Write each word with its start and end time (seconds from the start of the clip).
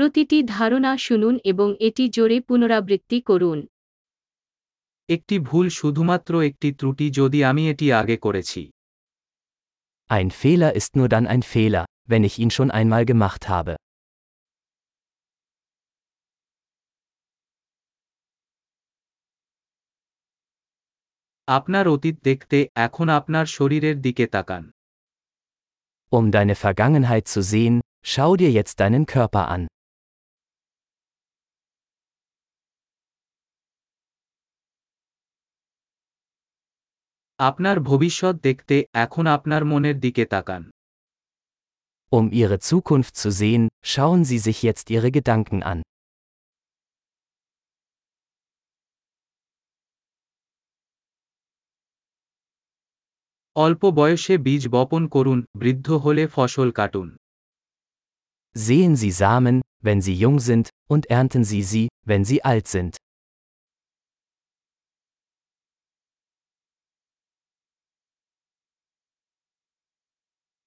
প্রতিটি 0.00 0.38
ধারণা 0.56 0.92
শুনুন 0.98 1.34
এবং 1.44 1.68
এটি 1.80 2.04
জোরে 2.16 2.38
পুনরাবৃত্তি 2.40 3.18
করুন 3.20 3.58
একটি 5.08 5.36
ভুল 5.38 5.66
শুধুমাত্র 5.70 6.32
একটি 6.42 6.68
ত্রুটি 6.72 7.06
যদি 7.10 7.38
আমি 7.44 7.62
এটি 7.72 7.86
আগে 7.92 8.16
করেছি 8.16 8.60
Ein 10.10 10.28
Fehler 10.40 10.72
ist 10.80 10.90
nur 10.98 11.08
dann 11.14 11.26
ein 11.34 11.42
Fehler, 11.52 11.84
wenn 12.10 12.22
ich 12.28 12.34
ihn 12.38 12.50
schon 12.50 12.70
einmal 12.78 13.02
gemacht 13.10 13.42
habe. 13.48 13.74
আপনার 21.48 21.84
অতীত 21.88 22.16
দেখতে 22.24 22.58
এখন 22.86 23.06
আপনার 23.18 23.46
শরীরের 23.56 23.96
দিকে 24.00 24.24
তাকান 24.26 24.64
Um 26.12 26.24
deine 26.36 26.54
Vergangenheit 26.64 27.26
zu 27.34 27.40
sehen, 27.52 27.74
schau 28.12 28.30
dir 28.40 28.52
jetzt 28.58 28.76
deinen 28.82 29.04
Körper 29.06 29.44
an. 29.56 29.62
আপনার 37.39 37.77
ভবিষ্যৎ 37.79 38.35
দেখতে 38.47 38.75
এখন 39.05 39.25
আপনার 39.27 39.61
মনের 39.71 39.97
দিকে 40.05 40.23
তাকান 40.33 40.63
Um 42.11 42.25
ihre 42.41 42.57
Zukunft 42.69 43.13
zu 43.17 43.29
sehen, 43.31 43.63
schauen 43.85 44.21
Sie 44.29 44.39
sich 44.47 44.57
jetzt 44.67 44.85
Ihre 44.95 45.09
Gedanken 45.17 45.59
an. 45.71 45.79
অল্প 53.55 53.81
বয়সে 53.99 54.35
বীজ 54.45 54.63
বপন 54.67 55.03
করুন 55.07 55.39
বৃদ্ধ 55.61 55.87
হলে 56.05 56.23
ফসল 56.35 56.69
কাটুন 56.79 57.09
Sehen 58.55 58.93
Sie 59.01 59.13
Samen, 59.21 59.57
wenn 59.85 59.99
sie 60.05 60.15
jung 60.23 60.39
sind, 60.49 60.65
und 60.93 61.03
ernten 61.17 61.43
Sie 61.51 61.63
sie, 61.71 61.85
wenn 62.09 62.23
sie 62.29 62.39
alt 62.51 62.67
sind. 62.75 62.93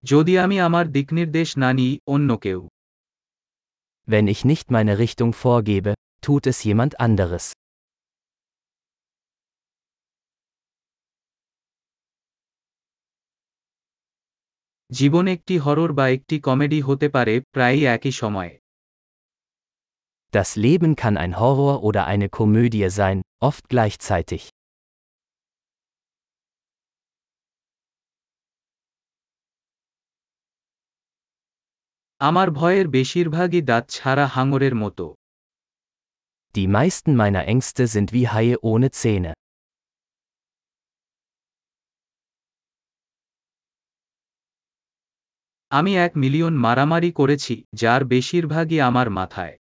যদি 0.05 0.35
আমি 0.45 0.57
আমার 0.61 0.85
দিকনির্দেশ 0.97 1.49
না 1.63 1.71
নিই 1.79 1.93
অন্য 2.15 2.31
কেউ 2.45 2.61
Wenn 4.09 4.27
ich 4.35 4.41
nicht 4.53 4.67
meine 4.77 4.95
Richtung 5.05 5.31
vorgebe, 5.45 5.93
tut 6.23 6.43
es 6.47 6.59
jemand 6.67 6.93
anderes. 7.07 7.45
জীবন 14.91 15.25
একটি 15.29 15.55
হরর 15.59 15.91
বা 15.93 16.05
একটি 16.17 16.37
কমেডি 16.41 16.79
হতে 16.81 17.07
পারে 17.09 17.35
প্রায়ই 17.55 17.83
একই 17.97 18.13
সময়ে 18.23 18.55
Das 20.33 20.51
Leben 20.57 20.93
kann 21.03 21.17
ein 21.17 21.35
Horror 21.41 21.77
oder 21.83 22.03
eine 22.13 22.29
Komödie 22.29 22.91
sein, 22.91 23.19
oft 23.49 23.65
gleichzeitig. 23.69 24.43
আমার 32.23 32.49
ভয়ের 32.51 32.87
বেশিরভাগই 32.89 33.61
দাঁত 33.71 33.85
ছাড়া 33.89 34.25
হাঙরের 34.35 34.75
মতো 34.75 35.07
Die 36.55 36.69
meisten 36.79 37.13
meiner 37.23 37.45
Ängste 37.53 37.85
sind 37.95 38.09
wie 38.15 38.27
Haie 38.33 38.57
ohne 38.71 38.89
Zähne. 39.01 39.33
আমি 45.71 45.93
এক 46.07 46.13
মিলিয়ন 46.17 46.55
মারামারি 46.65 47.11
করেছি 47.13 47.55
যার 47.75 48.03
বেশিরভাগই 48.15 48.79
আমার 48.89 49.09
মাথায় 49.11 49.55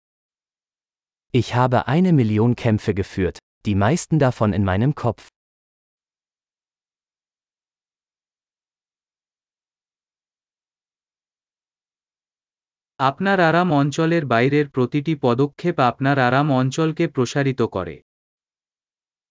Ich 1.34 1.48
habe 1.58 1.78
eine 1.94 2.10
Million 2.20 2.50
Kämpfe 2.62 2.92
geführt, 3.00 3.36
die 3.66 3.76
meisten 3.84 4.16
davon 4.24 4.50
in 4.58 4.64
meinem 4.70 4.92
Kopf. 4.94 5.24
আপনার 13.00 13.38
আরাম 13.40 13.68
অঞ্চলের 13.72 14.24
বাইরের 14.26 14.66
প্রতিটি 14.68 15.14
পদক্ষেপ 15.20 15.76
আপনার 15.80 16.16
আরাম 16.18 16.46
অঞ্চলকে 16.52 17.04
প্রসারিত 17.08 17.60
করে 17.76 17.96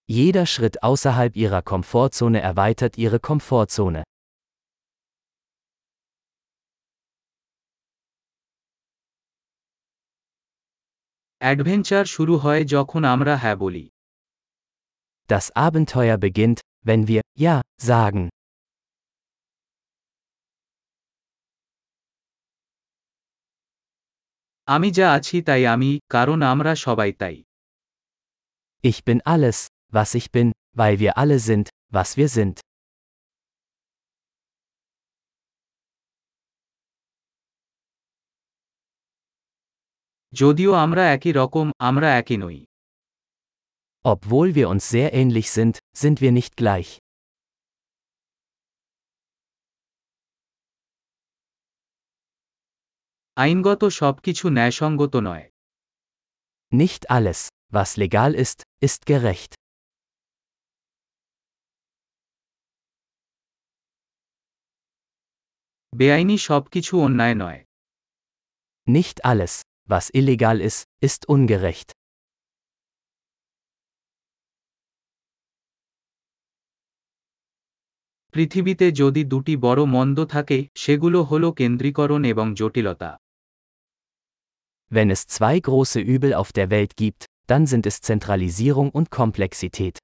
Jeder 0.09 0.45
Schritt 0.45 0.75
außerhalb 0.83 1.33
ihrer 1.35 1.61
Komfortzone 1.71 2.39
erweitert 2.41 2.93
ihre 2.97 3.19
Komfortzone. 3.19 4.01
Adventure 11.41 12.05
শুরু 12.05 12.35
হয় 12.37 12.63
যখন 12.65 13.01
আমরা 13.03 13.33
হ্যাঁ 13.37 13.57
বলি 13.57 13.85
Das 15.29 15.45
Abenteuer 15.67 16.17
beginnt, 16.25 16.59
wenn 16.85 17.01
wir 17.09 17.21
Ja 17.45 17.55
sagen. 17.91 18.23
আমি 24.67 24.89
যা 24.97 25.07
আছি 25.17 25.37
তাই 25.47 25.63
আমি 25.73 25.91
কারণ 26.13 26.39
আমরা 26.53 26.71
সবাই 26.85 27.11
তাই 27.21 27.35
Ich 28.83 28.99
bin 29.07 29.19
alles, 29.33 29.57
was 29.95 30.09
ich 30.19 30.27
bin, 30.35 30.47
weil 30.79 30.95
wir 31.03 31.11
alle 31.21 31.37
sind, 31.49 31.65
was 31.97 32.09
wir 32.17 32.29
sind. 32.37 32.55
যদিও 40.33 40.71
আমরা 40.85 41.03
একই 41.15 41.31
রকম 41.39 41.65
আমরা 41.89 42.09
একই 42.21 42.37
নই 42.43 42.59
Obwohl 44.13 44.47
wir 44.57 44.67
uns 44.73 44.83
sehr 44.95 45.09
ähnlich 45.21 45.47
sind, 45.57 45.75
sind 46.01 46.17
wir 46.23 46.31
nicht 46.39 46.53
gleich. 46.61 46.89
আইনগত 53.38 53.84
সবকিছু 53.84 54.48
ন্যায়সঙ্গত 54.48 55.16
নয়। 55.16 55.50
নিহত 56.72 57.02
আলেস 57.08 57.50
was 57.72 57.90
legal 57.98 58.30
ইস্ট 58.40 58.62
ist 58.84 59.00
gerecht. 59.10 59.52
বেআইনি 65.96 66.38
সবকিছু 66.38 67.00
অন্যায় 67.00 67.34
নয়। 67.34 67.64
নিহত 68.88 69.20
আলেস 69.20 69.64
was 69.88 70.06
ইস্ট 70.14 70.42
ist 70.62 70.80
ist 71.04 71.22
ungerecht. 71.34 71.88
পৃথিবীতে 78.32 78.92
যদি 78.92 79.24
দুটি 79.24 79.56
বড় 79.56 79.84
মন্দ 79.84 80.24
থাকে 80.24 80.68
সেগুলো 80.74 81.22
হল 81.22 81.52
কেন্দ্রীকরণ 81.52 82.24
এবং 82.24 82.54
জটিলতা। 82.54 83.16
Wenn 84.89 85.09
es 85.09 85.27
zwei 85.27 85.59
große 85.59 85.99
Übel 85.99 86.33
auf 86.33 86.51
der 86.51 86.69
Welt 86.69 86.95
gibt, 86.95 87.25
dann 87.47 87.65
sind 87.65 87.85
es 87.85 88.01
Zentralisierung 88.01 88.89
und 88.91 89.09
Komplexität. 89.09 89.97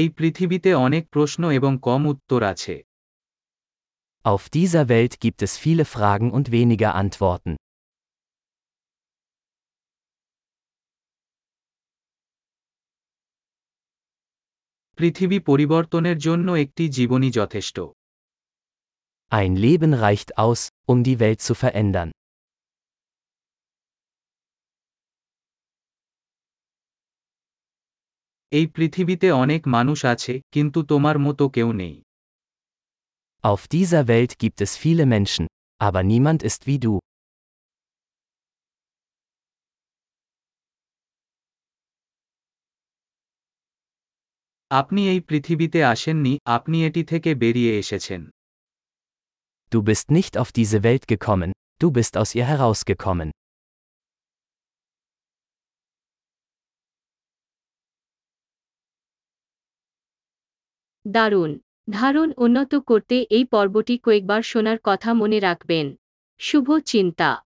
এই 0.00 0.08
পৃথিবীতে 0.18 0.70
অনেক 0.86 1.04
প্রশ্ন 1.08 1.42
এবং 1.50 1.72
কম 1.82 2.02
উত্তর 2.12 2.40
আছে 2.52 2.76
Auf 4.24 4.42
dieser 4.48 4.84
Welt 4.88 5.14
gibt 5.24 5.40
es 5.46 5.52
viele 5.64 5.84
Fragen 5.84 6.28
und 6.36 6.46
weniger 6.50 6.90
Antworten. 6.94 7.52
পৃথিবী 14.98 15.38
পরিবর্তনের 15.40 16.18
জন্য 16.18 16.48
একটি 16.64 16.84
জীবনী 16.88 17.28
যথেষ্ট 17.30 17.76
Ein 19.32 19.52
Leben 19.56 19.92
reicht 20.04 20.30
aus, 20.38 20.60
um 20.88 20.98
die 21.04 21.16
Welt 21.20 21.40
zu 21.40 21.54
verändern. 21.54 22.10
এই 28.52 28.66
পৃথিবীতে 28.66 29.28
অনেক 29.32 29.62
মানুষ 29.66 29.98
আছে 30.04 30.34
কিন্তু 30.50 30.78
তোমার 30.82 31.16
মতো 31.18 31.44
কেউ 31.48 31.68
নেই 31.72 31.96
Auf 33.44 33.62
dieser 33.68 34.02
Welt 34.12 34.32
gibt 34.38 34.58
es 34.66 34.72
viele 34.84 35.04
Menschen, 35.06 35.44
aber 35.80 36.02
niemand 36.12 36.40
ist 36.42 36.60
wie 36.66 36.78
du. 36.78 36.94
আপনি 44.69 45.09
এই 45.09 45.19
পৃথিবীতে 45.19 45.83
আসেননি 45.83 46.39
আপনি 46.45 46.85
এটি 46.85 47.03
থেকে 47.03 47.35
বেরিয়ে 47.35 47.79
এসেছেন। 47.79 48.29
Du 49.71 49.81
bist 49.81 50.11
nicht 50.11 50.37
auf 50.37 50.51
diese 50.57 50.77
Welt 50.83 51.05
gekommen, 51.11 51.51
du 51.83 51.87
bist 51.97 52.17
aus 52.17 52.35
ihr 52.35 52.43
herausgekommen. 52.43 53.31
দারুণ। 61.07 61.59
ধারণ 61.89 62.31
উন্নত 62.37 62.75
করতে 62.75 63.25
এই 63.29 63.45
পর্বটি 63.45 63.97
কয়েকবার 63.97 64.41
শোনার 64.41 64.77
কথা 64.83 65.13
মনে 65.13 65.39
রাখবেন। 65.39 65.95
শুভ 66.39 66.79
চিন্তা। 66.79 67.48